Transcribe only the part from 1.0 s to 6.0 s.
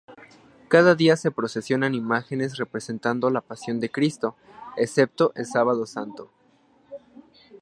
se procesionan imágenes representando la Pasión de Cristo, excepto el Sábado